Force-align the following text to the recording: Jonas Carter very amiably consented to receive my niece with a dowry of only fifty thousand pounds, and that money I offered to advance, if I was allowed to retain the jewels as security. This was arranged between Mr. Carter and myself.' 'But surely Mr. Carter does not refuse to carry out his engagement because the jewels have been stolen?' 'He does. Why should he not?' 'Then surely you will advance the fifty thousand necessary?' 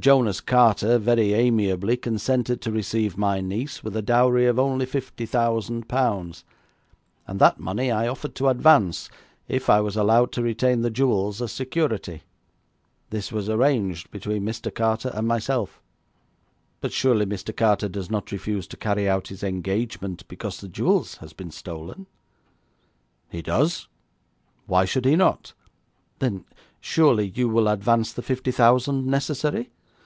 Jonas 0.00 0.40
Carter 0.40 0.96
very 0.96 1.34
amiably 1.34 1.98
consented 1.98 2.62
to 2.62 2.72
receive 2.72 3.18
my 3.18 3.42
niece 3.42 3.84
with 3.84 3.94
a 3.94 4.00
dowry 4.00 4.46
of 4.46 4.58
only 4.58 4.86
fifty 4.86 5.26
thousand 5.26 5.86
pounds, 5.86 6.44
and 7.26 7.38
that 7.38 7.60
money 7.60 7.90
I 7.90 8.08
offered 8.08 8.34
to 8.36 8.48
advance, 8.48 9.10
if 9.48 9.68
I 9.68 9.82
was 9.82 9.94
allowed 9.94 10.32
to 10.32 10.42
retain 10.42 10.80
the 10.80 10.88
jewels 10.88 11.42
as 11.42 11.52
security. 11.52 12.22
This 13.10 13.30
was 13.30 13.50
arranged 13.50 14.10
between 14.10 14.46
Mr. 14.46 14.74
Carter 14.74 15.10
and 15.12 15.28
myself.' 15.28 15.78
'But 16.80 16.94
surely 16.94 17.26
Mr. 17.26 17.54
Carter 17.54 17.90
does 17.90 18.08
not 18.08 18.32
refuse 18.32 18.66
to 18.68 18.78
carry 18.78 19.06
out 19.06 19.28
his 19.28 19.42
engagement 19.42 20.26
because 20.26 20.58
the 20.58 20.68
jewels 20.68 21.16
have 21.16 21.36
been 21.36 21.50
stolen?' 21.50 22.06
'He 23.28 23.42
does. 23.42 23.88
Why 24.64 24.86
should 24.86 25.04
he 25.04 25.16
not?' 25.16 25.52
'Then 26.18 26.46
surely 26.80 27.28
you 27.34 27.46
will 27.50 27.68
advance 27.68 28.14
the 28.14 28.22
fifty 28.22 28.50
thousand 28.52 29.06
necessary?' 29.06 29.70